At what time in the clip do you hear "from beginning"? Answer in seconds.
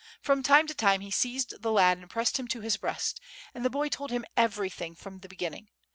4.95-5.69